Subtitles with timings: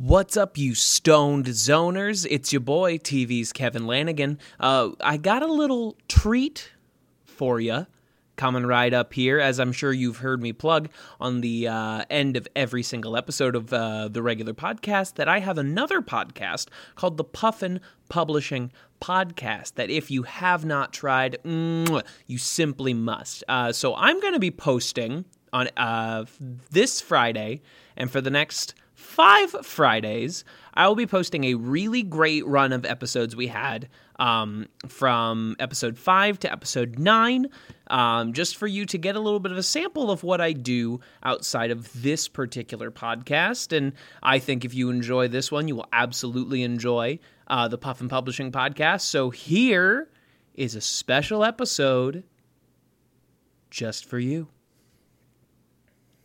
[0.00, 2.24] What's up, you stoned zoners?
[2.30, 4.38] It's your boy, TV's Kevin Lanigan.
[4.60, 6.70] Uh, I got a little treat
[7.24, 7.88] for you
[8.36, 10.88] coming right up here, as I'm sure you've heard me plug
[11.18, 15.40] on the uh, end of every single episode of uh, the regular podcast, that I
[15.40, 19.74] have another podcast called the Puffin Publishing Podcast.
[19.74, 23.42] That if you have not tried, you simply must.
[23.48, 26.24] Uh, so I'm going to be posting on uh,
[26.70, 27.62] this Friday
[27.96, 30.44] and for the next five Fridays,
[30.74, 35.96] I will be posting a really great run of episodes we had um, from episode
[35.96, 37.46] five to episode nine,
[37.86, 40.52] um, just for you to get a little bit of a sample of what I
[40.52, 43.74] do outside of this particular podcast.
[43.74, 48.08] And I think if you enjoy this one, you will absolutely enjoy uh, the Puffin
[48.08, 49.02] Publishing podcast.
[49.02, 50.08] So here
[50.54, 52.24] is a special episode
[53.70, 54.48] just for you.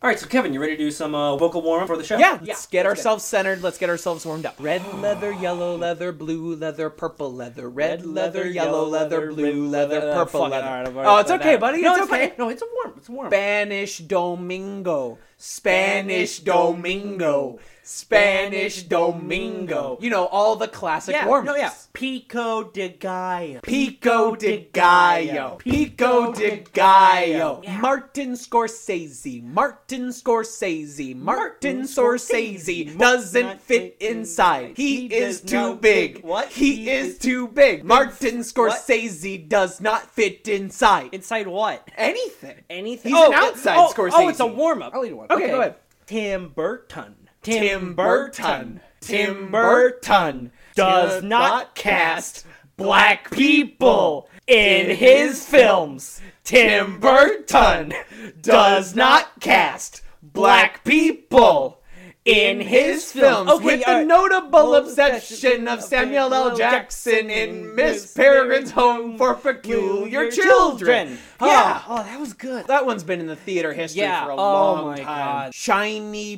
[0.03, 2.03] All right, so Kevin, you ready to do some uh, vocal warm up for the
[2.03, 2.17] show?
[2.17, 3.61] Yeah, let's get ourselves centered.
[3.63, 4.55] Let's get ourselves warmed up.
[4.59, 7.69] Red leather, yellow leather, blue leather, purple leather.
[7.69, 10.67] Red leather, yellow leather, blue leather, purple it, leather.
[10.67, 11.81] all right, I've already Oh, it's okay, buddy.
[11.81, 12.27] No, it's it's okay.
[12.27, 12.37] fine.
[12.37, 12.93] No, it's a warm.
[12.97, 13.29] It's a warm.
[13.29, 15.19] Spanish Domingo.
[15.45, 17.59] Spanish Domingo.
[17.83, 19.97] Spanish Domingo.
[19.99, 21.73] You know, all the classic yeah, warm no, oh, yeah.
[21.91, 23.59] Pico de Gallo.
[23.61, 25.57] Pico de Gallo.
[25.59, 27.61] Pico de Gallo.
[27.61, 27.79] Yeah.
[27.79, 29.43] Martin Scorsese.
[29.43, 31.15] Martin Scorsese.
[31.15, 34.77] Martin Scorsese doesn't fit inside.
[34.77, 36.23] He is too big.
[36.23, 36.49] what?
[36.49, 37.83] He is too big.
[37.83, 38.39] Martin?
[38.39, 41.13] Scorsese does not fit inside.
[41.13, 41.87] Inside what?
[41.97, 42.63] Anything.
[42.69, 43.13] Anything.
[43.13, 44.11] He's an oh, outside oh, oh Scorsese.
[44.13, 44.95] Oh, it's a warm up.
[44.95, 45.27] I'll eat one.
[45.35, 45.75] Okay, go ahead.
[46.05, 47.15] Tim Burton.
[47.41, 48.79] Tim Burton.
[49.01, 52.45] Tim Burton does not cast
[52.77, 56.21] black people in his films.
[56.43, 57.93] Tim Burton
[58.41, 61.81] does not cast black people
[62.25, 63.49] in his films.
[63.49, 64.07] Okay, with the alright.
[64.07, 66.55] notable obsession of Samuel L.
[66.55, 71.09] Jackson in Miss Peregrine's Home for Peculiar Children.
[71.09, 71.17] Yeah.
[71.41, 72.65] Ah, Oh, that was good.
[72.67, 75.05] that one's been in the theater history Yeah, for a oh long my time.
[75.05, 75.53] God.
[75.53, 76.37] Shiny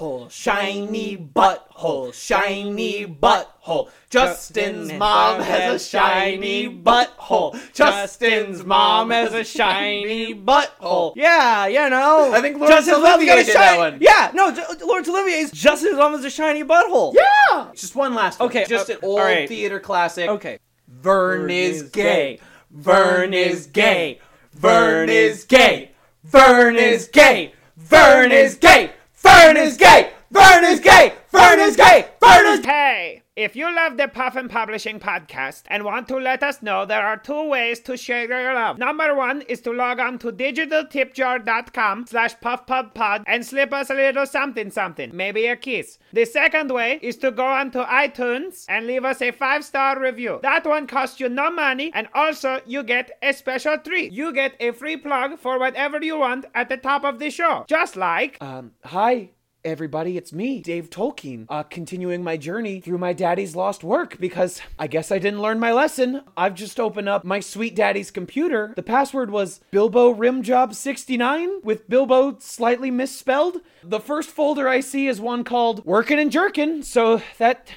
[0.00, 3.90] butthole, shiny butthole, shiny butthole.
[4.08, 7.58] Justin's mom has a shiny butthole.
[7.74, 11.12] Justin's mom has a shiny butthole.
[11.16, 12.32] Yeah, you know.
[12.32, 13.98] I think Laurence Olivier got a did that one.
[14.00, 17.14] Yeah, no, J- Laurence Olivier's Justin's mom is a shiny butthole.
[17.14, 17.70] Yeah!
[17.74, 18.48] Just one last one.
[18.48, 19.48] Okay, Just uh, an old right.
[19.48, 20.28] theater classic.
[20.28, 20.58] Okay.
[20.88, 22.40] Vern is gay.
[22.70, 24.20] Vern is gay.
[24.54, 25.92] Vern is gay.
[26.24, 27.54] Vern is gay.
[27.76, 28.92] Vern is gay.
[29.40, 30.12] Vern is gay.
[30.32, 31.12] Vern is gay.
[31.32, 32.06] Vern is gay.
[32.20, 36.62] Vern is Hey, if you love the Puffin Publishing podcast and want to let us
[36.62, 38.78] know, there are two ways to share your love.
[38.78, 44.24] Number one is to log on to digitaltipjar.com slash puffpubpod and slip us a little
[44.24, 45.98] something something, maybe a kiss.
[46.12, 50.38] The second way is to go onto iTunes and leave us a five-star review.
[50.44, 54.12] That one costs you no money and also you get a special treat.
[54.12, 57.64] You get a free plug for whatever you want at the top of the show.
[57.68, 58.38] Just like...
[58.40, 59.30] Um, hi,
[59.64, 60.16] everybody.
[60.16, 64.86] It's me, Dave Tolkien, uh, continuing my journey through my daddy's lost work because I
[64.86, 66.22] guess I didn't learn my lesson.
[66.36, 68.72] I've just opened up my sweet daddy's computer.
[68.76, 73.58] The password was Bilbo Rimjob69 with Bilbo slightly misspelled.
[73.82, 77.68] The first folder I see is one called Workin' and Jerkin, so that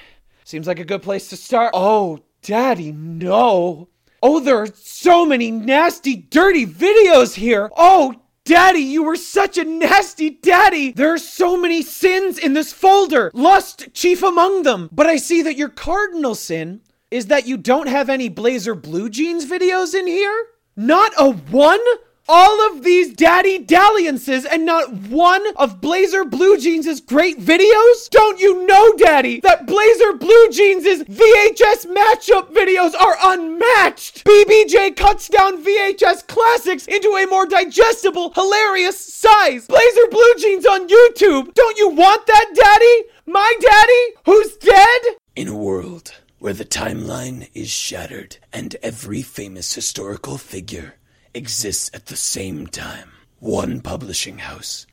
[0.44, 1.70] seems like a good place to start.
[1.74, 3.88] Oh, daddy, no.
[4.22, 7.70] Oh, there are so many nasty, dirty videos here.
[7.76, 8.14] Oh,
[8.44, 10.92] Daddy, you were such a nasty daddy!
[10.92, 13.30] There are so many sins in this folder!
[13.32, 14.90] Lust chief among them!
[14.92, 19.08] But I see that your cardinal sin is that you don't have any Blazer Blue
[19.08, 20.46] Jeans videos in here?
[20.76, 21.80] Not a one?
[22.26, 28.08] All of these daddy dalliances and not one of Blazer Blue Jeans' great videos?
[28.08, 34.24] Don't you know, Daddy, that Blazer Blue Jeans' VHS matchup videos are unmatched?
[34.24, 39.66] BBJ cuts down VHS classics into a more digestible, hilarious size.
[39.66, 41.52] Blazer Blue Jeans on YouTube.
[41.52, 43.10] Don't you want that, Daddy?
[43.26, 45.00] My daddy, who's dead?
[45.36, 50.94] In a world where the timeline is shattered and every famous historical figure
[51.34, 53.10] exists at the same time,
[53.40, 54.86] one publishing house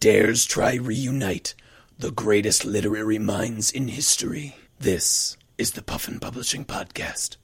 [0.00, 1.54] dares try reunite
[1.98, 4.56] the greatest literary minds in history.
[4.78, 7.36] This is the Puffin Publishing Podcast.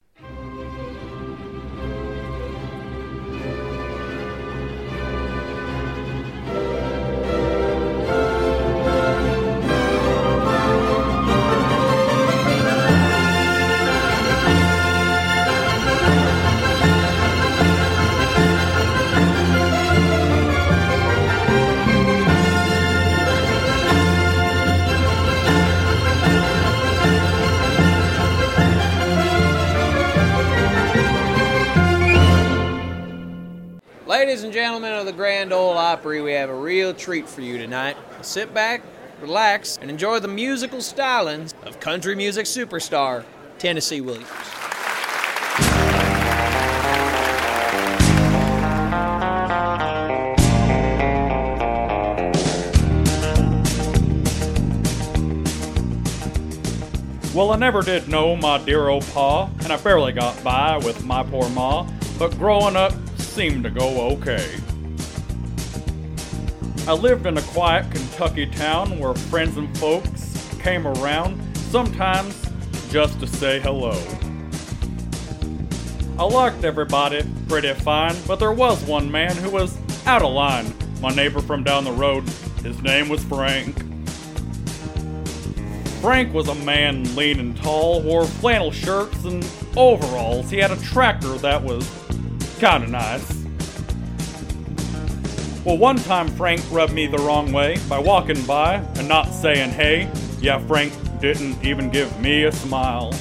[34.18, 37.58] Ladies and gentlemen of the Grand Ole Opry, we have a real treat for you
[37.58, 37.98] tonight.
[38.22, 38.80] Sit back,
[39.20, 43.26] relax, and enjoy the musical stylings of country music superstar
[43.58, 44.26] Tennessee Williams.
[57.34, 61.04] Well, I never did know my dear old pa, and I barely got by with
[61.04, 61.86] my poor ma,
[62.18, 62.94] but growing up
[63.36, 64.48] seemed to go okay.
[66.88, 72.34] I lived in a quiet Kentucky town where friends and folks came around, sometimes
[72.90, 73.92] just to say hello.
[76.18, 80.72] I liked everybody pretty fine, but there was one man who was out of line.
[81.02, 82.26] My neighbor from down the road,
[82.62, 83.76] his name was Frank.
[86.00, 89.46] Frank was a man lean and tall, wore flannel shirts and
[89.76, 90.48] overalls.
[90.48, 91.86] He had a tractor that was
[92.58, 93.32] kinda nice.
[95.64, 99.70] Well, one time Frank rubbed me the wrong way by walking by and not saying
[99.70, 100.08] hey.
[100.40, 103.12] Yeah, Frank didn't even give me a smile.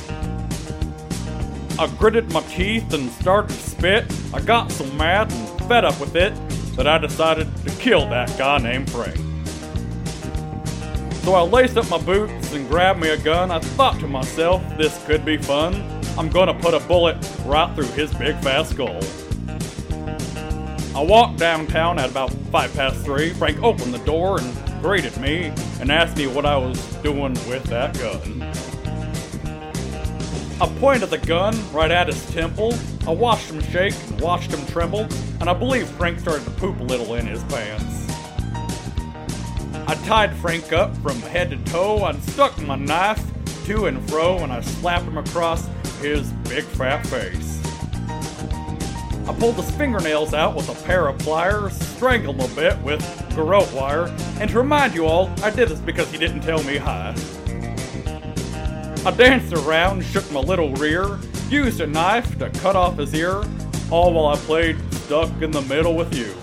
[1.80, 4.06] I gritted my teeth and started to spit.
[4.34, 6.34] I got so mad and fed up with it
[6.76, 9.18] that I decided to kill that guy named Frank.
[11.24, 13.50] So I laced up my boots and grabbed me a gun.
[13.50, 15.74] I thought to myself, this could be fun.
[16.18, 19.02] I'm gonna put a bullet right through his big fat skull.
[20.96, 23.32] I walked downtown at about five past three.
[23.32, 25.52] Frank opened the door and greeted me
[25.82, 28.42] and asked me what I was doing with that gun.
[30.62, 32.74] I pointed the gun right at his temple.
[33.06, 35.06] I watched him shake and watched him tremble,
[35.42, 38.10] and I believe Frank started to poop a little in his pants.
[39.88, 43.22] I tied Frank up from head to toe and stuck my knife
[43.66, 45.68] to and fro and I slapped him across
[46.00, 47.45] his big fat face.
[49.28, 53.02] I pulled his fingernails out with a pair of pliers, strangled him a bit with
[53.36, 54.08] garrote wire,
[54.40, 57.16] and to remind you all, I did this because he didn't tell me hi.
[59.04, 61.20] I danced around, shook my little rear,
[61.50, 63.44] used a knife to cut off his ear,
[63.90, 66.34] all while I played stuck in the middle with you.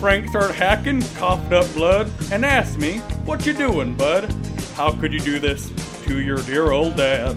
[0.00, 4.30] Frank started hacking, coughed up blood, and asked me, What you doing, bud?
[4.74, 5.70] How could you do this
[6.04, 7.36] to your dear old dad?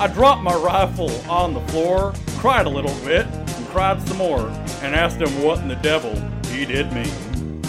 [0.00, 4.48] I dropped my rifle on the floor, cried a little bit, and cried some more,
[4.80, 6.14] and asked him what in the devil
[6.46, 7.62] he did mean.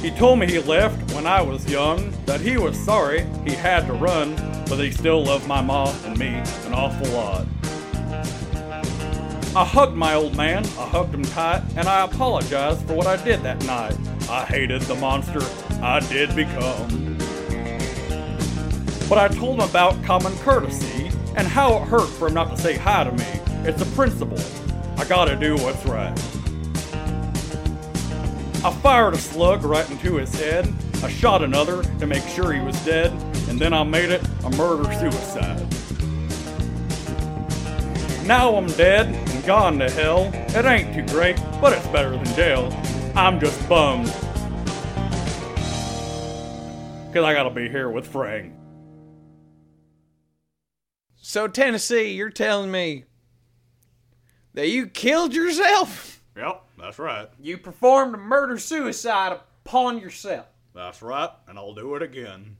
[0.00, 3.88] He told me he left when I was young, that he was sorry he had
[3.88, 4.36] to run,
[4.68, 7.44] but he still loved my mom and me an awful lot.
[9.56, 13.16] I hugged my old man, I hugged him tight, and I apologized for what I
[13.24, 13.96] did that night.
[14.30, 15.40] I hated the monster
[15.82, 17.15] I did become.
[19.08, 22.60] But I told him about common courtesy and how it hurt for him not to
[22.60, 23.24] say hi to me.
[23.68, 24.40] It's a principle.
[24.96, 26.12] I gotta do what's right.
[28.64, 30.72] I fired a slug right into his head.
[31.02, 33.12] I shot another to make sure he was dead,
[33.48, 35.64] and then I made it a murder suicide.
[38.26, 40.30] Now I'm dead and gone to hell.
[40.34, 42.72] It ain't too great, but it's better than jail.
[43.14, 44.08] I'm just bummed.
[47.14, 48.52] Cause I gotta be here with Frank.
[51.28, 53.02] So, Tennessee, you're telling me
[54.54, 56.22] that you killed yourself?
[56.36, 57.28] Yep, that's right.
[57.40, 60.46] You performed a murder suicide upon yourself.
[60.72, 62.58] That's right, and I'll do it again.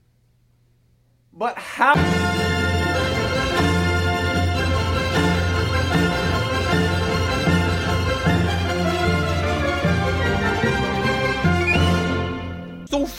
[1.31, 1.93] But how?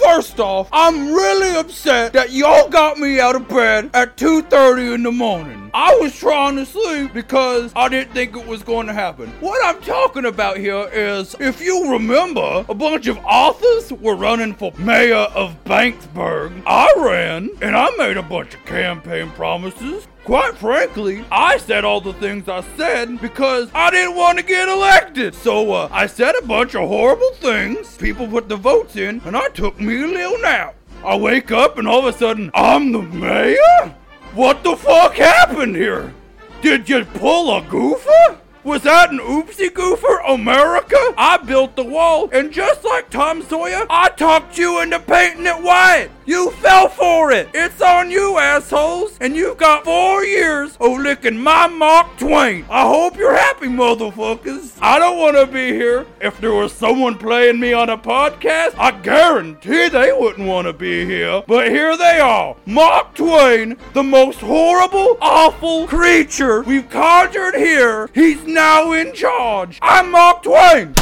[0.09, 5.03] First off, I'm really upset that y'all got me out of bed at 2:30 in
[5.03, 5.71] the morning.
[5.75, 9.29] I was trying to sleep because I didn't think it was going to happen.
[9.41, 14.55] What I'm talking about here is, if you remember, a bunch of authors were running
[14.55, 16.63] for mayor of Banksburg.
[16.67, 20.09] I ran, and I made a bunch of campaign promises.
[20.29, 24.69] Quite frankly, I said all the things I said because I didn't want to get
[24.69, 25.35] elected.
[25.35, 27.97] So uh, I said a bunch of horrible things.
[27.97, 30.75] People put the votes in, and I took me a little nap.
[31.03, 33.95] I wake up, and all of a sudden, I'm the mayor?
[34.35, 36.13] What the fuck happened here?
[36.61, 38.39] Did you pull a goofer?
[38.65, 40.97] Was that an oopsie goofer, America?
[41.17, 45.63] I built the wall, and just like Tom Sawyer, I talked you into painting it
[45.63, 46.11] white.
[46.27, 47.49] You fell for it.
[47.55, 49.17] It's on you, assholes.
[49.19, 52.67] And you've got four years of licking my Mark Twain.
[52.69, 54.77] I hope you're happy, motherfuckers.
[54.83, 56.05] I don't want to be here.
[56.21, 60.75] If there was someone playing me on a podcast, I guarantee they wouldn't want to
[60.75, 61.43] be here.
[61.47, 62.57] But here they are.
[62.67, 68.11] Mark Twain, the most horrible, awful creature we've conjured here.
[68.15, 69.79] He's now in charge.
[69.83, 70.95] I'm Mark Twain.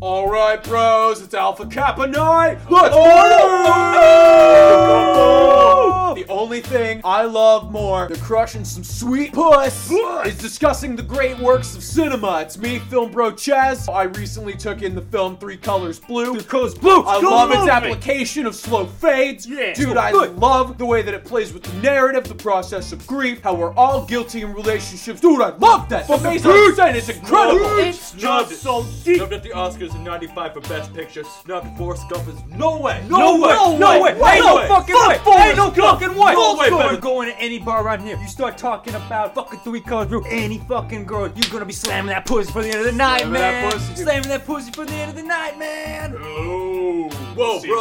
[0.00, 2.58] All right, bros, it's Alpha Kappa night.
[2.70, 4.56] Let's party!
[6.16, 9.90] The only thing I love more than crushing some sweet puss
[10.24, 12.40] is discussing the great works of cinema.
[12.40, 13.92] It's me, Film Bro Chaz.
[13.92, 16.32] I recently took in the film Three Colors Blue.
[16.32, 17.02] Three Colors Blue.
[17.02, 19.46] I love its application of slow fades.
[19.46, 19.74] Yeah.
[19.74, 23.42] Dude, I love the way that it plays with the narrative, the process of grief,
[23.42, 25.20] how we're all guilty in relationships.
[25.20, 26.08] Dude, I love that.
[26.08, 27.78] The mise-en-scène it's incredible.
[27.78, 28.48] It's Snubbed.
[28.48, 29.18] just so deep.
[29.18, 31.24] Snubbed at the Oscars in 95 for Best Picture.
[31.24, 33.04] Snubbed Forrest Gump is no way.
[33.06, 33.78] No, way!
[33.78, 34.12] No way!
[34.12, 35.20] Ain't no fucking way!
[35.48, 36.32] Ain't no fucking way!
[36.32, 38.16] No way, You're oh, going to any bar around here.
[38.18, 40.24] You start talking about fucking three colors blue.
[40.28, 43.20] Any fucking girl, you're gonna be slamming that pussy for the end of the night,
[43.20, 43.72] Slamming that man.
[43.72, 44.02] pussy.
[44.02, 46.12] Slamming that pussy for the end of the night, man.
[46.86, 47.76] Whoa, bro.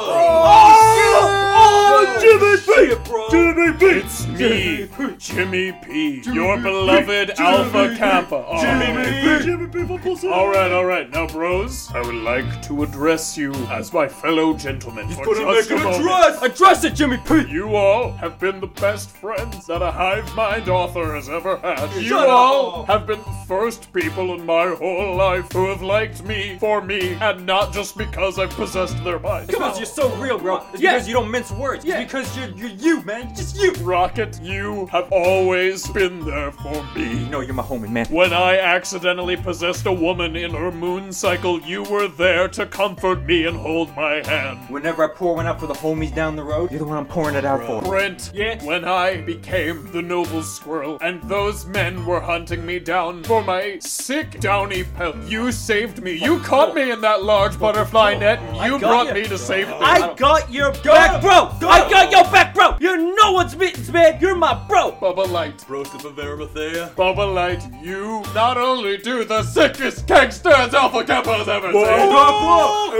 [1.58, 2.94] Oh, Jimmy P.
[2.94, 3.30] Oh, bro.
[3.30, 3.86] Jimmy B.
[4.06, 8.46] It's me, Jimmy P, your beloved Alpha Kappa.
[8.62, 10.28] Jimmy P!
[10.28, 11.10] All right, all right.
[11.10, 15.48] Now, bros, I would like to address you as my fellow gentlemen for Put him
[15.54, 16.02] just in a moment.
[16.06, 16.42] address.
[16.42, 17.46] Address it, Jimmy P.
[17.50, 21.94] You all have been the best friends that a hive mind author has ever had.
[21.96, 26.24] You Shut all have been the first people in my whole life who have liked
[26.26, 28.56] me for me and not just because I've
[28.96, 29.48] possessed their minds.
[29.48, 30.64] Because you're so real, bro.
[30.74, 30.94] It's Yeah.
[30.94, 31.86] because you don't mince words.
[31.86, 32.00] Yeah.
[32.00, 33.28] It's because you're, you're you, man.
[33.28, 33.72] You're just you.
[33.84, 37.10] Rocket, you have always been there for me.
[37.10, 38.06] You know you're my homie, man.
[38.08, 43.26] When I accidentally possessed a woman in her moon cycle, you were there to comfort
[43.26, 44.60] me and hold my hand.
[44.70, 47.06] Whenever I pour one out for the homies down the road, you're the one I'm
[47.06, 47.82] pouring it out for.
[47.82, 48.64] Brent, Yeah?
[48.64, 53.78] when I became the noble squirrel and those men were hunting me down for my
[53.80, 56.14] sick downy pelt, you saved me.
[56.14, 59.14] You caught me in that large butterfly net and you got brought you.
[59.14, 59.74] me to safety.
[59.74, 61.52] I got your back, bro.
[61.68, 62.78] I got your back, bro.
[62.80, 64.20] You're no one's business, man.
[64.20, 64.92] You're my bro.
[64.94, 65.66] Bubba Light.
[65.68, 66.94] Bros to Bavaria Mathea.
[66.96, 71.84] Bubba Light, you not only do the sickest gangsters Alpha Kappa has ever seen.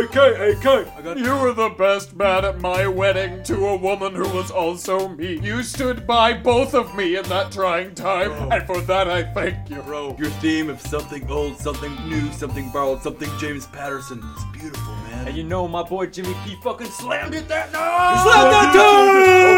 [0.04, 0.16] AK,
[0.58, 0.98] AK.
[0.98, 4.52] I got You were the best man at my wedding to a woman who was
[4.52, 5.40] also me.
[5.40, 9.70] You stood by both of me in that trying time, and for that I thank
[9.70, 9.82] you.
[9.82, 14.22] Bro, your theme of something old, something new, something borrowed, something James Patterson.
[14.34, 15.28] It's beautiful, man.
[15.28, 18.74] And you know my boy Jimmy P fucking slammed it that Slam night.
[18.74, 19.55] that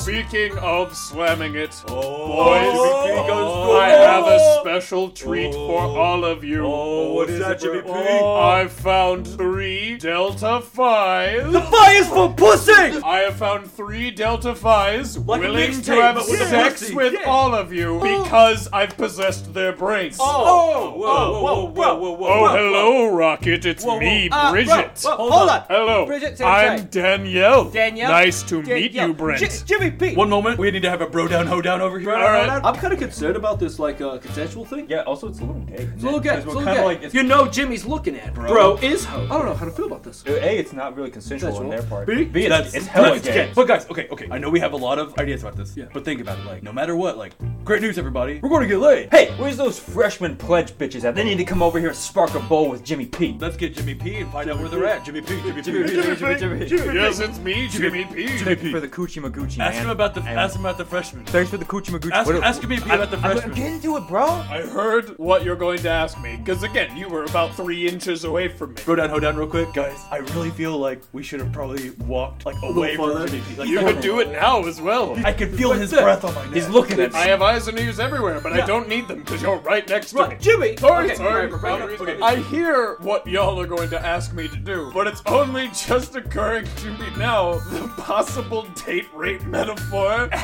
[0.00, 6.42] Speaking of slamming it, Oh, boys, Jimmy I have a special treat for all of
[6.44, 6.64] you.
[6.64, 7.90] Oh, what is that, Jimmy P?
[7.90, 11.52] I found three Delta Phi's.
[11.52, 11.68] The Phi's.
[11.70, 12.72] Fire's for pussy.
[12.72, 16.46] I have found three Delta Phi's Like a willing to mixtape, have but with a
[16.46, 16.94] sex pussy.
[16.94, 17.26] with Yeah.
[17.26, 20.16] all of you because I've possessed their brains.
[20.20, 22.28] Oh, whoa, whoa, whoa, whoa, whoa.
[22.28, 23.66] Oh, hello, Rocket.
[23.66, 25.02] It's me, Uh, Bridget.
[25.04, 25.62] hold on.
[25.68, 26.06] Hello.
[26.06, 26.84] Bridget, say I'm.
[26.86, 27.64] Danielle.
[27.70, 28.10] Danielle?
[28.10, 29.08] Nice to meet Danielle.
[29.08, 29.40] you, Brent.
[29.40, 30.14] J- Jimmy P.
[30.14, 32.10] One moment, we need to have a bro down, ho down over here.
[32.14, 32.60] All right.
[32.64, 34.86] I'm kind of concerned about this, like, uh, consensual thing.
[34.88, 35.74] Yeah, also it's a little gay.
[35.74, 36.36] It's a little gay.
[36.36, 36.84] It's a little gay.
[36.84, 38.48] like it's, you know, Jimmy's looking at bro.
[38.48, 39.24] Bro is ho.
[39.24, 40.24] I don't know how to feel about this.
[40.26, 42.06] A, it's not really consensual, on their part.
[42.06, 42.24] B?
[42.24, 43.42] B, it's, That's it's hella that's- gay.
[43.44, 43.52] okay.
[43.54, 44.28] But guys, okay, okay.
[44.30, 45.76] I know we have a lot of ideas about this.
[45.76, 45.86] Yeah.
[45.92, 46.44] But think about it.
[46.46, 47.32] Like, no matter what, like,
[47.64, 48.40] great news, everybody.
[48.42, 49.10] We're going to get laid.
[49.10, 51.14] Hey, where's those freshman pledge bitches at?
[51.14, 53.36] They need to come over here and spark a bowl with Jimmy P.
[53.40, 55.04] Let's get Jimmy P and find out where they're at.
[55.04, 55.40] Jimmy P.
[55.40, 55.62] Jimmy P.
[55.62, 55.94] Jimmy P.
[55.94, 56.66] Jimmy P.
[56.66, 56.94] Jimmy P.
[56.94, 58.26] Yes, it's me, Jimmy P.
[58.38, 58.67] Jimmy P.
[58.72, 59.68] For the coochie magoochie, man.
[59.72, 61.24] Ask him about the And ask him about the freshman.
[61.26, 62.12] Thanks for the coochie magoochie.
[62.12, 63.54] Ask, What- ask Jimmy P about the I'm, I'm freshman.
[63.56, 64.24] getting to it, bro.
[64.26, 68.24] I heard what you're going to ask me, because again, you were about three inches
[68.24, 68.82] away from me.
[68.84, 69.98] Bro down, ho down, real quick, guys.
[70.10, 73.28] I really feel like we should have probably walked like away from farther.
[73.28, 73.54] Jimmy P.
[73.56, 75.16] Like, You could do it now as well.
[75.24, 76.54] I can feel his breath on my neck.
[76.54, 77.18] He's looking at me.
[77.18, 80.12] I have eyes and ears everywhere, but I don't need them because you're right next
[80.12, 80.36] to me.
[80.40, 80.76] Jimmy.
[80.76, 81.46] Sorry, Okay, sorry.
[81.46, 82.12] right, right, right, Okay.
[82.14, 82.22] okay.
[82.22, 86.16] I hear what y'all are going to ask me to do, but it's only just
[86.16, 88.47] occurring to me now the possible
[88.86, 90.28] date rape metaphor.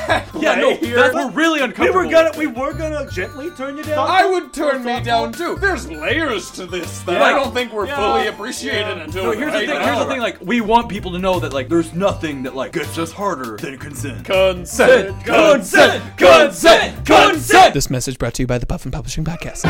[0.44, 0.96] Yeah, no, here.
[0.96, 4.06] that's, we're really We were gonna, we were gonna gently turn you down.
[4.10, 5.56] I would turn me down too.
[5.56, 7.96] There's layers to this that I don't think we're Yeah.
[7.96, 9.78] fully appreciated until No, here's right the thing.
[9.80, 9.86] now.
[9.86, 10.20] Here's the thing.
[10.20, 13.56] Like, we want people to know that like there's nothing that like gets us harder
[13.56, 14.24] than consent.
[14.26, 16.16] Consent, Consent!
[16.18, 17.06] Consent!
[17.06, 17.74] Consent!
[17.74, 19.62] This message brought to you by the Puffin Publishing Podcast.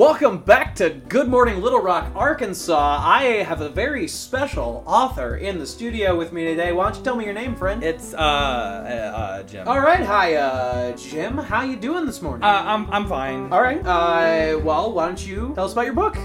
[0.00, 3.02] Welcome back to Good Morning Little Rock, Arkansas.
[3.04, 6.72] I have a very special author in the studio with me today.
[6.72, 7.84] Why don't you tell me your name, friend?
[7.84, 9.68] It's uh, uh, uh Jim.
[9.68, 11.36] All right, hi, uh, Jim.
[11.36, 12.44] How you doing this morning?
[12.44, 13.52] Uh, I'm I'm fine.
[13.52, 13.84] All right.
[13.84, 16.16] Uh, well, why don't you tell us about your book?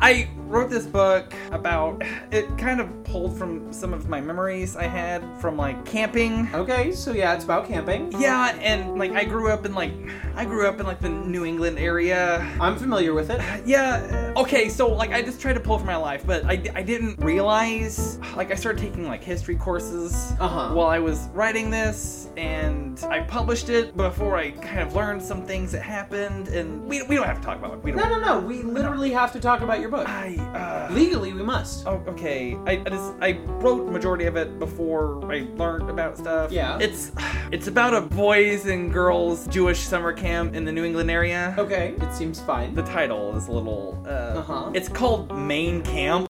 [0.00, 2.02] I wrote this book about
[2.32, 6.48] it kind of pulled from some of my memories I had from like camping.
[6.54, 8.12] Okay, so yeah, it's about camping.
[8.18, 9.92] Yeah, and like I grew up in like
[10.36, 12.38] I grew up in like the New England area.
[12.60, 13.40] I'm familiar with it.
[13.68, 14.32] Yeah.
[14.36, 17.18] Okay, so like I just tried to pull from my life, but I, I didn't
[17.22, 20.74] realize like I started taking like history courses Uh-huh.
[20.74, 25.42] while I was writing this and I published it before I kind of learned some
[25.44, 27.82] things that happened and we, we don't have to talk about it.
[27.82, 28.46] We don't No, no, no.
[28.46, 30.08] We literally have to talk about your book.
[30.08, 31.86] I uh Legally, we must.
[31.86, 32.56] Oh, okay.
[32.66, 36.50] I, I just I wrote majority of it before I learned about stuff.
[36.50, 36.78] Yeah.
[36.80, 37.12] It's
[37.52, 41.54] it's about a boys and girls Jewish summer camp in the New England area.
[41.58, 42.74] Okay, it seems fine.
[42.74, 44.70] The title is a little uh Uh-huh.
[44.74, 46.27] it's called Main Camp.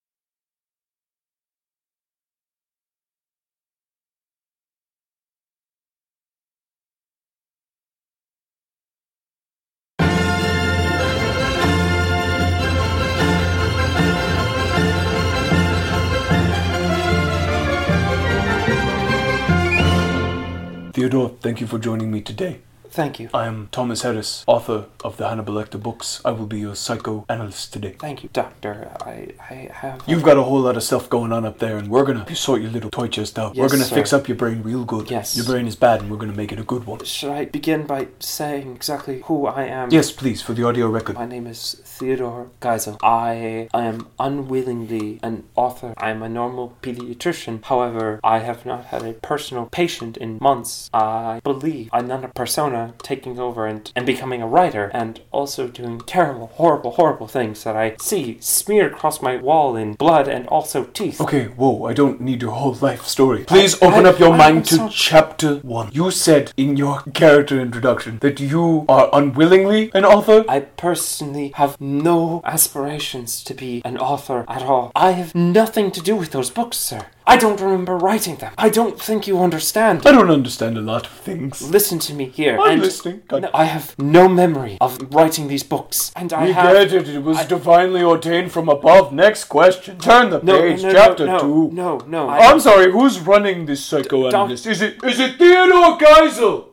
[21.08, 22.60] Theodore, thank you for joining me today.
[22.90, 23.28] Thank you.
[23.35, 26.21] I am Thomas Harris, author of the Hannibal Lecter books.
[26.25, 27.97] I will be your psychoanalyst today.
[27.99, 28.90] Thank you, Doctor.
[29.02, 30.02] I, I have.
[30.07, 32.62] You've got a whole lot of stuff going on up there, and we're gonna sort
[32.62, 33.54] your little toy chest out.
[33.54, 33.95] Yes, we're gonna sir.
[33.95, 35.11] fix up your brain real good.
[35.11, 35.37] Yes.
[35.37, 37.04] Your brain is bad, and we're gonna make it a good one.
[37.04, 39.90] Should I begin by saying exactly who I am?
[39.90, 41.16] Yes, please, for the audio record.
[41.16, 42.97] My name is Theodore Geisel.
[43.02, 45.95] I I am unwillingly an author.
[45.97, 47.64] I am a normal pediatrician.
[47.64, 50.88] However, I have not had a personal patient in months.
[50.92, 55.20] I believe I'm not a persona Uh, taking over and, and becoming a writer and
[55.32, 60.28] also doing terrible, horrible, horrible things that I see smeared across my wall in blood
[60.28, 61.20] and also teeth.
[61.20, 63.42] Okay, whoa, I don't need your whole life story.
[63.44, 65.88] Please open I- up your I- mind to so- chapter one.
[65.92, 70.44] You said in your character introduction that you are unwillingly an author?
[70.49, 74.92] I personally have no aspirations to be an author at all.
[74.94, 77.07] I have nothing to do with those books, sir.
[77.28, 78.52] I don't remember writing them.
[78.56, 80.06] I don't think you understand.
[80.06, 81.60] I don't understand a lot of things.
[81.60, 82.58] Listen to me here.
[82.58, 83.22] I'm and listening.
[83.28, 83.42] God.
[83.42, 86.72] No, I have no memory of writing these books, and I We have.
[86.72, 87.08] get it.
[87.08, 89.12] It was divinely ordained from above.
[89.12, 89.98] Next question.
[89.98, 90.82] Turn the No, page.
[90.82, 91.70] no, no, chapter no, two.
[91.72, 92.28] No, no.
[92.30, 92.90] I, I'm sorry.
[92.90, 94.66] Who's running this psychoanalyst?
[94.66, 96.64] Is it is it Theodore Geisel?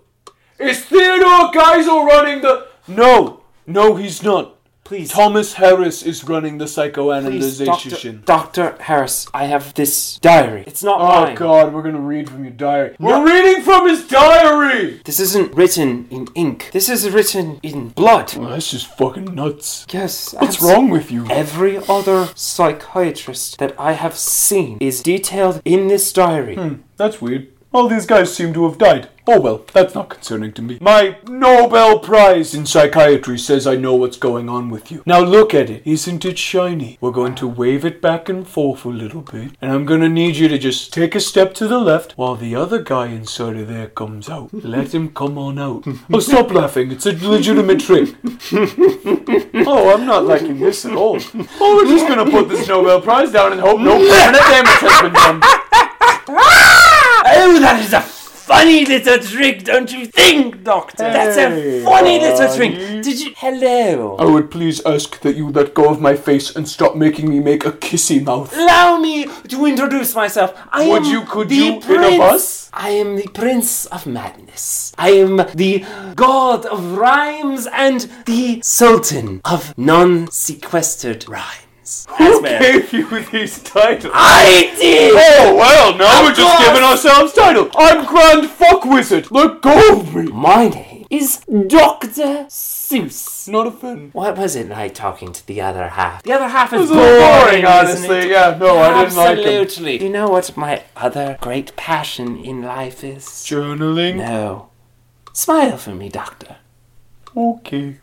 [0.58, 2.68] Is Theodore Geisel running the?
[2.88, 4.55] No, no, he's not.
[4.86, 8.24] Please, Thomas Harris is running the Doctor, psychoanalyzation.
[8.24, 9.28] Doctor Harris.
[9.34, 10.64] I have this diary.
[10.66, 11.36] It's not Oh mine.
[11.36, 12.96] Oh God, we're gonna read from your diary.
[13.00, 15.02] We're reading from his diary.
[15.04, 16.70] This isn't written in ink.
[16.72, 18.34] This is written in blood.
[18.36, 19.86] Well, that's just fucking nuts.
[19.92, 20.34] Yes.
[20.34, 21.26] What's wrong with you?
[21.30, 26.56] Every other psychiatrist that I have seen is detailed in this diary.
[26.56, 27.48] Hmm, that's weird.
[27.76, 29.10] All these guys seem to have died.
[29.28, 30.78] Oh well, that's not concerning to me.
[30.80, 35.04] My Nobel Prize in psychiatry says I know what's going on with you.
[35.06, 35.82] Now look at it.
[35.84, 36.98] Isn't it shiny?
[37.02, 39.52] We're going to wave it back and forth a little bit.
[39.60, 42.56] And I'm gonna need you to just take a step to the left while the
[42.56, 44.54] other guy inside of there comes out.
[44.64, 45.86] Let him come on out.
[46.14, 46.92] Oh, stop laughing.
[46.92, 48.16] It's a legitimate trick.
[49.68, 51.18] Oh, I'm not liking this at all.
[51.60, 55.02] Oh, we're just gonna put this Nobel Prize down and hope no permanent damage has
[55.02, 55.65] been done.
[57.56, 61.04] Oh, that is a funny little trick, don't you think, Doctor?
[61.04, 62.74] That's a funny little trick.
[63.02, 63.34] Did you?
[63.38, 64.18] Hello.
[64.18, 67.40] I would please ask that you let go of my face and stop making me
[67.40, 68.54] make a kissy mouth.
[68.56, 70.54] Allow me to introduce myself.
[70.72, 72.18] I Would am you- could the you prince.
[72.18, 72.70] bus?
[72.74, 74.92] I am the prince of madness.
[74.98, 81.65] I am the god of rhymes and the sultan of non-sequestered rhymes.
[82.18, 84.12] Who gave you these titles?
[84.16, 85.14] I did.
[85.14, 87.72] Oh well, now Of we're just giving ourselves titles.
[87.76, 89.30] I'm Grand Fuck Wizard.
[89.30, 90.24] Let go of me.
[90.24, 93.48] My name is Doctor Seuss.
[93.48, 94.10] Not a fan.
[94.14, 96.24] What was it like talking to the other half?
[96.24, 98.18] The other half is It's a little boring, isn't honestly.
[98.18, 98.30] it?
[98.30, 99.62] Yeah, no, I didn't like him.
[99.62, 99.98] Absolutely.
[100.00, 103.26] Do you know what my other great passion in life is?
[103.26, 104.16] Journaling.
[104.16, 104.70] No.
[105.34, 106.56] Smile for me, Doctor.
[107.38, 108.00] Okay.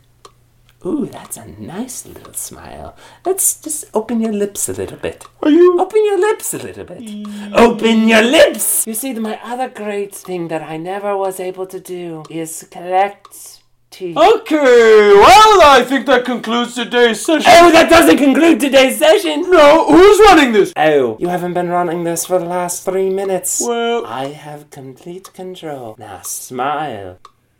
[0.85, 2.95] Ooh, that's a nice little smile.
[3.25, 5.25] Let's just open your lips a little bit.
[5.41, 5.79] Are you?
[5.79, 6.99] Open your lips a little bit.
[6.99, 7.55] Mm.
[7.55, 8.85] Open your lips!
[8.85, 13.61] You see, my other great thing that I never was able to do is collect
[13.91, 14.17] teeth.
[14.17, 15.13] Okay.
[15.13, 17.49] Well, I think that concludes today's session.
[17.55, 19.49] Oh, that doesn't conclude today's session!
[19.49, 20.73] No, who's running this?
[20.75, 23.61] Oh, you haven't been running this for the last three minutes.
[23.65, 25.95] Well, I have complete control.
[25.97, 27.19] Now smile.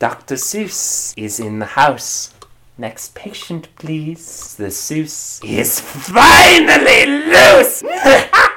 [0.00, 0.36] Dr.
[0.36, 2.32] Seuss is in the house.
[2.78, 4.54] Next patient, please.
[4.56, 7.82] The Seuss is finally loose!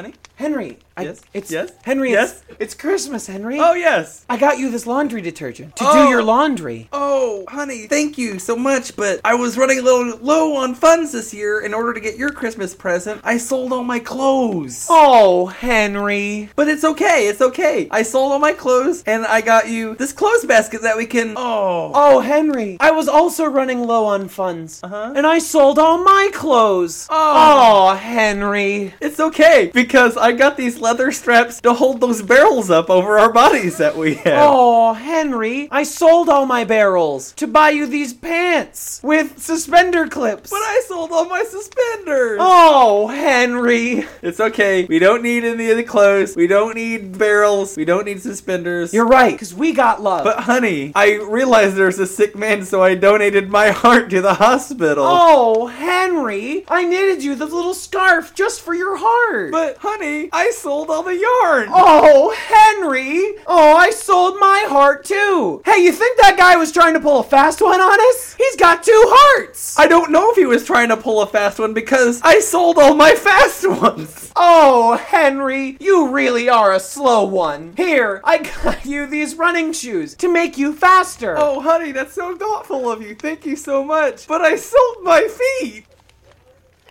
[0.00, 0.14] honey?
[0.36, 0.78] Henry.
[0.96, 1.20] I, Yes?
[1.34, 1.72] It's Yes?
[1.82, 2.10] Henry.
[2.10, 2.42] Yes?
[2.48, 3.58] It's, it's Christmas, Henry.
[3.58, 4.24] Oh, yes.
[4.28, 6.04] I got you this laundry detergent to Oh.
[6.04, 6.88] do your laundry.
[6.92, 11.12] Oh, honey, thank you so much, but I was running a little low on funds
[11.12, 11.60] this year.
[11.60, 14.86] In order to get your Christmas present, I sold all my clothes.
[14.90, 16.50] Oh, Henry.
[16.56, 17.88] But it's okay, it's okay.
[17.90, 21.34] I sold all my clothes, and I got you this clothes basket that we can.
[21.36, 21.92] Oh.
[21.94, 22.76] Oh, Henry.
[22.80, 24.80] I was also running low on funds.
[24.82, 25.12] Uh-huh.
[25.16, 27.06] And I sold all my clothes.
[27.10, 27.90] Oh.
[27.92, 28.94] Oh, Henry.
[29.00, 33.32] It's okay, because I got these leather straps to hold those barrels up over our
[33.32, 34.38] bodies that we have.
[34.48, 35.68] Oh, Henry.
[35.70, 40.50] I sold all my barrels to buy you these pants with suspender clips.
[40.50, 42.38] But I sold all my suspenders.
[42.40, 44.06] Oh, Henry.
[44.22, 44.84] It's okay.
[44.84, 46.36] We don't need any of the clothes.
[46.36, 47.76] We don't need barrels.
[47.76, 48.94] We don't need suspenders.
[48.94, 50.24] You're right, because we got love.
[50.24, 54.34] But honey, I realized there's a sick man, so I donated my heart to the
[54.34, 55.04] hospital.
[55.06, 56.64] Oh, Henry.
[56.68, 59.52] I knitted you the little scarf just for your heart.
[59.52, 61.68] But honey, I sold all the yarn.
[61.72, 63.34] Oh, Henry!
[63.46, 65.62] Oh, I sold my heart too.
[65.64, 68.34] Hey, you think that guy was trying to pull a fast one on us?
[68.34, 69.78] He's got two hearts.
[69.78, 72.78] I don't know if he was trying to pull a fast one because I sold
[72.78, 74.32] all my fast ones.
[74.36, 77.74] Oh, Henry, you really are a slow one.
[77.76, 81.36] Here, I got you these running shoes to make you faster.
[81.38, 83.14] Oh, honey, that's so thoughtful of you.
[83.14, 84.26] Thank you so much.
[84.26, 85.84] But I sold my feet.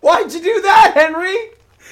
[0.01, 1.51] why'd you do that, Henry?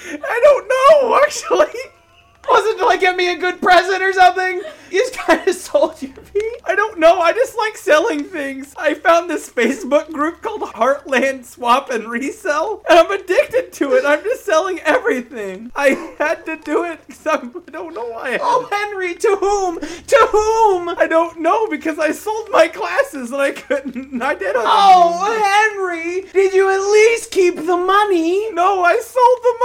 [0.10, 1.80] I don't know, actually.
[2.50, 4.62] Wasn't to get me a good present or something?
[4.90, 6.62] You just kind of sold your feet.
[6.64, 7.20] I don't know.
[7.20, 8.74] I just like selling things.
[8.78, 14.06] I found this Facebook group called Heartland Swap and Resell, and I'm addicted to it.
[14.06, 15.74] I'm just selling everything.
[15.76, 17.36] I had to do it because I
[17.70, 18.40] don't know why.
[18.42, 19.80] Oh, Henry, to whom?
[19.82, 20.88] To whom?
[20.98, 24.22] I don't know because I sold my classes and I couldn't.
[24.22, 24.56] I did.
[24.58, 28.52] Oh, Henry, did you at least keep the money?
[28.52, 28.84] no!
[28.84, 29.56] I sold the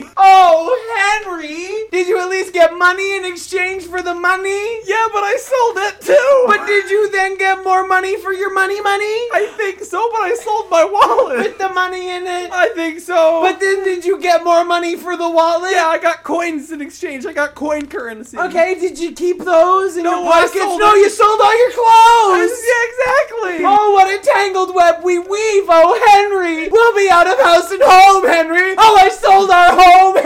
[0.00, 0.12] money.
[0.16, 1.88] Oh, Henry!
[1.92, 4.80] Did you at least get money in exchange for the money?
[4.88, 6.44] Yeah, but I sold it too.
[6.46, 9.18] But did you then get more money for your money money?
[9.36, 11.38] I think so, but I sold my wallet.
[11.44, 12.50] With the money in it?
[12.50, 13.42] I think so.
[13.42, 15.72] But then did you get more money for the wallet?
[15.72, 17.26] yeah, I got coins in exchange.
[17.26, 18.38] I got coin currency.
[18.38, 20.56] Okay, did you keep those in No, your I pockets?
[20.80, 20.98] no, it.
[21.04, 22.50] you sold all your clothes!
[22.70, 23.64] Yeah, exactly.
[23.66, 25.66] Oh, what a tangled web we weave!
[25.68, 26.68] Oh, Henry!
[26.70, 28.74] We'll be out of house and home, Henry!
[28.78, 30.16] Oh, I sold our home,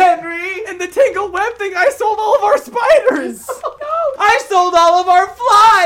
[1.05, 1.17] Henry!
[1.17, 3.49] And the tangled web thing, I sold all of our spiders.
[3.87, 5.27] Oh, I sold all of our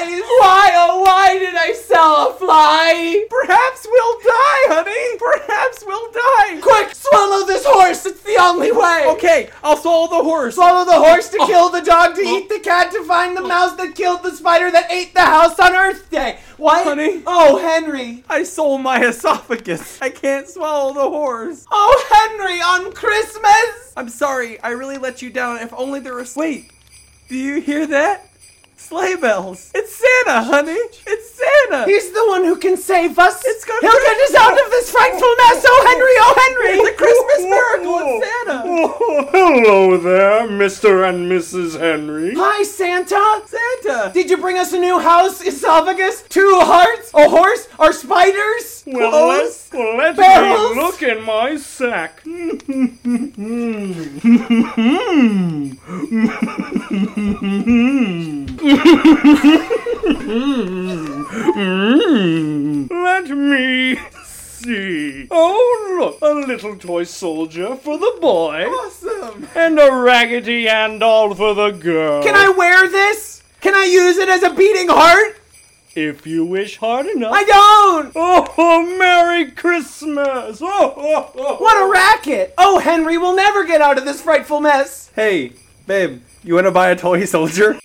[0.09, 0.29] flies!
[0.39, 3.27] Why, oh, why did I sell a fly?
[3.29, 5.19] Perhaps we'll die, honey.
[5.19, 6.61] Perhaps we'll die.
[6.61, 8.07] Quick, swallow this horse!
[8.07, 9.05] It's the only way!
[9.09, 10.55] Okay, I'll swallow the horse.
[10.55, 11.47] Swallow the horse to oh.
[11.47, 12.39] kill the dog, to oh.
[12.39, 15.59] eat the cat, to find the mouse that killed the spider that ate the house
[15.59, 16.39] on Earth Day.
[16.57, 16.85] What?
[16.85, 17.23] Honey?
[17.27, 18.25] Oh, Henry.
[18.29, 20.01] I sold my esophagus.
[20.03, 21.67] I can't swallow the horse.
[21.71, 23.93] Oh, Henry, on Christmas?
[23.97, 24.61] I'm sorry.
[24.63, 25.59] I really let you down.
[25.59, 26.35] If only there was.
[26.37, 26.73] Wait.
[27.29, 28.28] Do you hear that?
[28.79, 29.71] Sleigh bells.
[29.75, 30.71] It's Santa, honey.
[30.73, 31.85] It's Santa.
[31.85, 33.43] He's the one who can save us.
[33.45, 35.65] It's got He'll get us out of this frightful mess.
[35.67, 36.79] Oh, Henry, oh, Henry.
[36.79, 37.99] It's a Christmas miracle.
[38.01, 38.63] It's Santa.
[38.65, 41.05] Oh, hello there, Mr.
[41.09, 41.77] and Mrs.
[41.79, 42.35] Henry.
[42.37, 43.43] Hi, Santa.
[43.47, 44.11] Santa.
[44.15, 48.85] Did you bring us a new house, esophagus, two hearts, a horse, or spiders?
[48.87, 49.69] Well, Clothes?
[49.75, 50.77] let, let barrels?
[50.77, 52.23] me look in my sack.
[61.59, 62.91] Mm.
[62.91, 65.27] Let me see.
[65.31, 69.49] Oh, look, a little toy soldier for the boy, Awesome.
[69.55, 72.23] and a raggedy and doll for the girl.
[72.23, 73.43] Can I wear this?
[73.61, 75.37] Can I use it as a beating heart?
[75.95, 77.33] If you wish hard enough.
[77.35, 78.13] I don't.
[78.15, 80.61] Oh, Merry Christmas!
[80.63, 81.57] Oh, oh, oh.
[81.57, 82.55] What a racket.
[82.57, 85.11] Oh, Henry, we'll never get out of this frightful mess.
[85.17, 85.53] Hey,
[85.87, 86.21] babe.
[86.45, 87.79] You want to buy a toy soldier?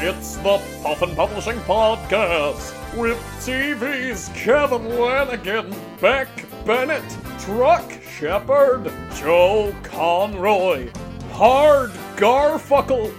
[0.00, 6.28] It's the Puffin Publishing Podcast with TV's Kevin Lanigan, Beck
[6.64, 7.02] Bennett,
[7.40, 10.92] Truck Shepard, Joe Conroy,
[11.32, 13.12] Hard Garfuckle,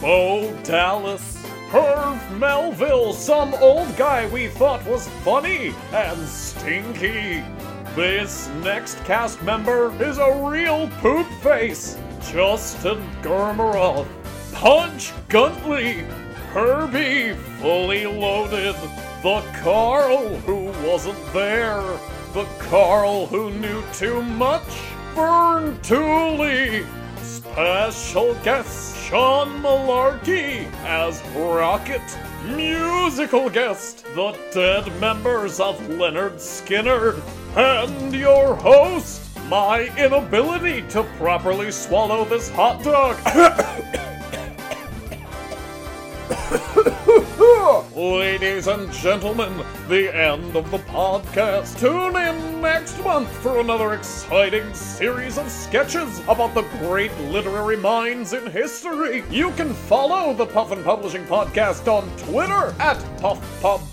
[0.00, 7.42] Bo Dallas, Herv Melville, some old guy we thought was funny, and Stinky.
[7.96, 14.06] This next cast member is a real poop face, Justin Gurmarov,
[14.52, 16.06] Punch Guntley,
[16.52, 18.74] Herbie, fully loaded.
[19.22, 21.80] The Carl who wasn't there.
[22.32, 24.66] The Carl who knew too much.
[25.14, 26.84] Vern Tooley.
[27.22, 32.02] Special guest Sean Malarkey as Rocket.
[32.44, 37.22] Musical guest, the dead members of Lynyrd Skynyrd.
[37.56, 43.16] And your host, my inability to properly swallow this hot dog.
[48.00, 51.78] Ladies and gentlemen, the end of the podcast.
[51.78, 58.32] Tune in next month for another exciting series of sketches about the great literary minds
[58.32, 59.22] in history.
[59.30, 62.96] You can follow the Puffin Publishing Podcast on Twitter at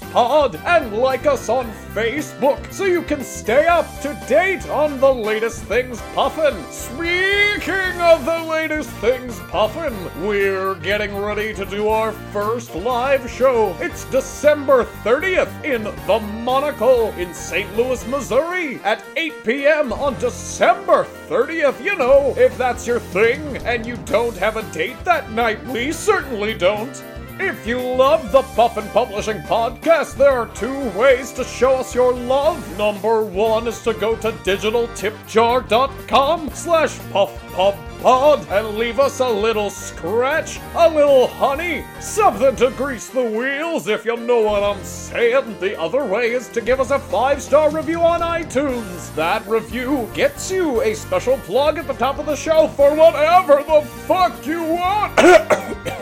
[0.08, 5.14] PuffPubPod and like us on Facebook so you can stay up to date on the
[5.14, 6.56] latest things puffin.
[6.72, 9.94] Speaking of the latest things puffin,
[10.26, 13.76] we're getting ready to do our first live show.
[13.80, 17.76] It's December 30th in the Monocle in St.
[17.76, 19.94] Louis, Missouri at 8 p.m.
[19.94, 21.84] on December 30th.
[21.84, 25.92] You know, if that's your thing and you don't have a date that night, we
[25.92, 27.04] certainly don't.
[27.40, 32.12] If you love the Puffin Publishing Podcast, there are two ways to show us your
[32.12, 32.76] love.
[32.80, 40.60] Number one is to go to digitaltipjar.com slash puffpubpod and leave us a little scratch,
[40.74, 45.60] a little honey, something to grease the wheels, if you know what I'm saying.
[45.60, 49.14] The other way is to give us a five-star review on iTunes.
[49.14, 53.62] That review gets you a special plug at the top of the show for whatever
[53.62, 55.88] the fuck you want.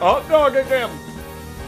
[0.00, 0.88] Hot dog again.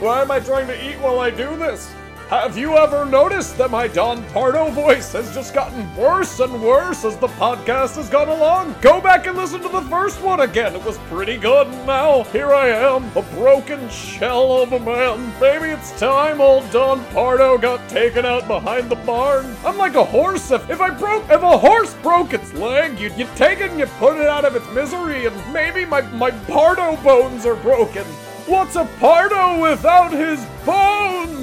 [0.01, 1.95] Why am I trying to eat while I do this?
[2.33, 7.05] Have you ever noticed that my Don Pardo voice has just gotten worse and worse
[7.05, 8.75] as the podcast has gone along?
[8.81, 10.75] Go back and listen to the first one again.
[10.75, 11.67] It was pretty good.
[11.67, 15.31] And now, here I am, a broken shell of a man.
[15.43, 19.55] Maybe it's time old Don Pardo got taken out behind the barn.
[19.63, 20.51] I'm like a horse.
[20.51, 23.79] If, if I broke, if a horse broke its leg, you'd, you'd take it and
[23.79, 28.07] you put it out of its misery, and maybe my, my Pardo bones are broken.
[28.47, 31.42] What's a Pardo without his bones?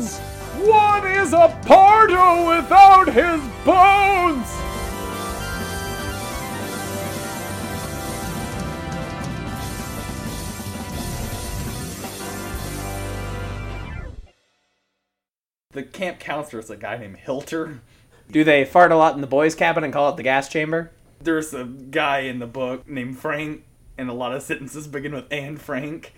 [0.60, 4.46] What is a Pardo without his bones?
[15.72, 17.80] The camp counselor is a guy named Hilter.
[18.30, 20.92] Do they fart a lot in the boys' cabin and call it the gas chamber?
[21.22, 23.64] There's a guy in the book named Frank,
[23.98, 26.14] and a lot of sentences begin with "and Frank."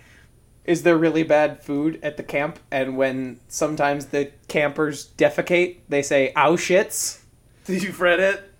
[0.63, 2.59] Is there really bad food at the camp?
[2.69, 7.21] And when sometimes the campers defecate, they say ow shits.
[7.65, 8.51] Did you read it?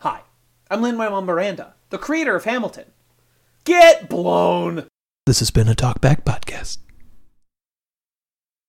[0.00, 0.22] Hi,
[0.70, 2.86] I'm Lin Manuel Miranda, the creator of Hamilton.
[3.64, 4.86] Get blown!
[5.26, 6.78] This has been a Talkback Podcast.